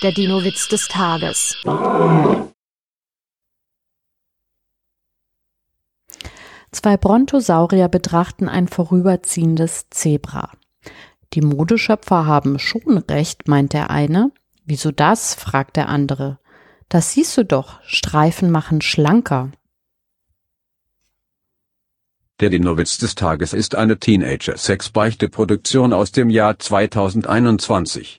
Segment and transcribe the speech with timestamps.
[0.00, 1.56] Der Dino-Witz des Tages.
[6.70, 10.52] Zwei Brontosaurier betrachten ein vorüberziehendes Zebra.
[11.32, 14.30] Die Modeschöpfer haben schon recht, meint der eine.
[14.64, 15.34] Wieso das?
[15.34, 16.38] fragt der andere.
[16.88, 19.50] Das siehst du doch, Streifen machen schlanker.
[22.38, 28.16] Der Dinowitz des Tages ist eine Teenager-Sex-Beichte-Produktion aus dem Jahr 2021.